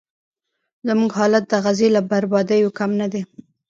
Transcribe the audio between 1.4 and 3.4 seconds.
د غزې له بربادیو کم نه دی.